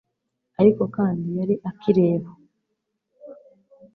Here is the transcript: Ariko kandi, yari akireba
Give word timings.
Ariko 0.61 0.83
kandi, 0.95 1.27
yari 1.39 1.55
akireba 1.69 2.29